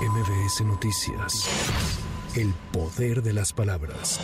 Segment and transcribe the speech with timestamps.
[0.00, 2.09] MBS Noticias.
[2.36, 4.20] El poder de las palabras.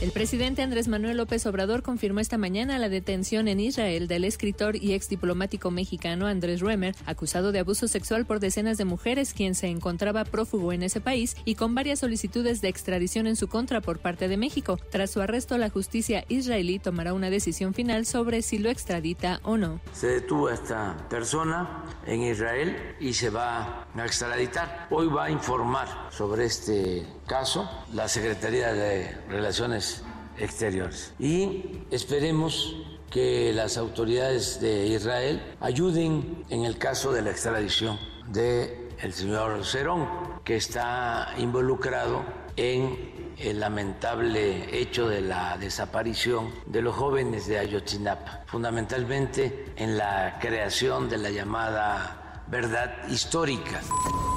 [0.00, 4.76] El presidente Andrés Manuel López Obrador confirmó esta mañana la detención en Israel del escritor
[4.76, 9.54] y ex diplomático mexicano Andrés Ruemer, acusado de abuso sexual por decenas de mujeres, quien
[9.54, 13.82] se encontraba prófugo en ese país y con varias solicitudes de extradición en su contra
[13.82, 14.78] por parte de México.
[14.90, 19.58] Tras su arresto, la justicia israelí tomará una decisión final sobre si lo extradita o
[19.58, 19.80] no.
[19.92, 24.88] Se detuvo a esta persona en Israel y se va a extraditar.
[24.90, 30.02] Hoy va a informar sobre este caso la Secretaría de Relaciones
[30.38, 31.12] Exteriores.
[31.18, 32.76] Y esperemos
[33.10, 40.08] que las autoridades de Israel ayuden en el caso de la extradición de señor Cerón,
[40.44, 42.24] que está involucrado
[42.56, 50.38] en el lamentable hecho de la desaparición de los jóvenes de Ayotzinapa, fundamentalmente en la
[50.40, 53.80] creación de la llamada verdad histórica.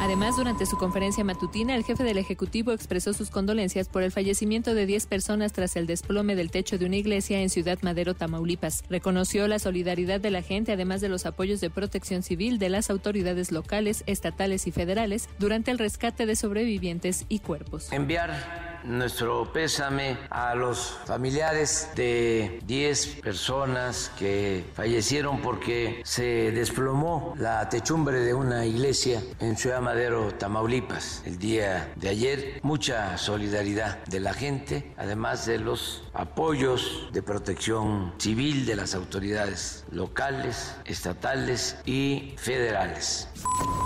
[0.02, 4.74] Además, durante su conferencia matutina, el jefe del Ejecutivo expresó sus condolencias por el fallecimiento
[4.74, 8.84] de 10 personas tras el desplome del techo de una iglesia en Ciudad Madero, Tamaulipas.
[8.90, 12.90] Reconoció la solidaridad de la gente, además de los apoyos de protección civil de las
[12.90, 17.92] autoridades locales, estatales y federales durante el rescate de sobrevivientes y cuerpos.
[17.92, 27.68] Enviar nuestro pésame a los familiares de 10 personas que fallecieron porque se desplomó la
[27.70, 32.60] techumbre de una iglesia en Ciudad Madero, Tamaulipas, el día de ayer.
[32.64, 39.86] Mucha solidaridad de la gente, además de los apoyos de protección civil de las autoridades
[39.92, 43.28] locales, estatales y federales.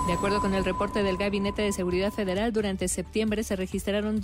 [0.08, 4.20] De acuerdo con el reporte del Gabinete de Seguridad Federal, durante septiembre se registraron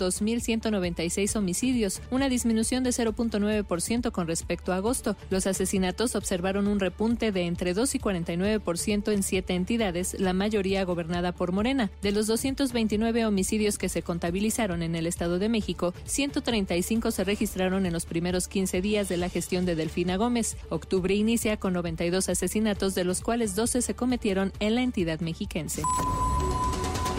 [0.60, 5.16] 2.196 homicidios, una disminución de 0.9% con respecto a agosto.
[5.30, 10.84] Los asesinatos observaron un repunte de entre 2 y 49% en siete entidades, la mayoría
[10.84, 11.90] gobernada por Morena.
[12.02, 17.86] De los 229 homicidios que se contabilizaron en el Estado de México, 135 se registraron
[17.86, 20.56] en los primeros 15 días de la gestión de Delfina Gómez.
[20.68, 25.82] Octubre inicia con 92 asesinatos, de los cuales 12 se cometieron en la entidad mexiquense.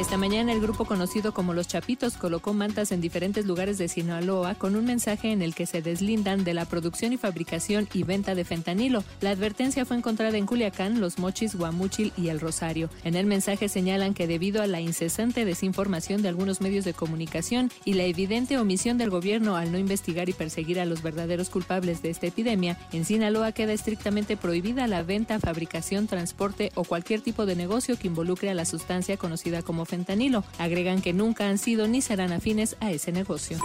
[0.01, 4.56] Esta mañana el grupo conocido como Los Chapitos colocó mantas en diferentes lugares de Sinaloa
[4.56, 8.34] con un mensaje en el que se deslindan de la producción y fabricación y venta
[8.34, 9.03] de fentanilo.
[9.22, 12.90] La advertencia fue encontrada en Culiacán, Los Mochis, Guamúchil y El Rosario.
[13.03, 17.69] En el mensaje señalan que debido a la incesante desinformación de algunos medios de comunicación
[17.85, 22.01] y la evidente omisión del gobierno al no investigar y perseguir a los verdaderos culpables
[22.01, 27.45] de esta epidemia, en Sinaloa queda estrictamente prohibida la venta, fabricación, transporte o cualquier tipo
[27.45, 30.44] de negocio que involucre a la sustancia conocida como fentanilo.
[30.57, 33.59] Agregan que nunca han sido ni serán afines a ese negocio.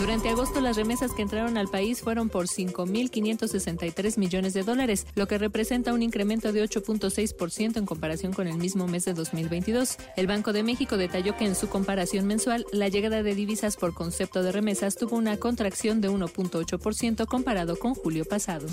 [0.00, 5.28] Durante agosto las remesas que entraron al país fueron por 5.563 millones de dólares, lo
[5.28, 9.98] que representa un incremento de 8.6% en comparación con el mismo mes de 2022.
[10.16, 13.92] El Banco de México detalló que en su comparación mensual la llegada de divisas por
[13.92, 18.68] concepto de remesas tuvo una contracción de 1.8% comparado con julio pasado.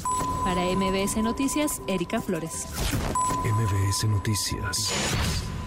[0.46, 2.68] Para MBS Noticias, Erika Flores.
[3.44, 5.47] MBS Noticias.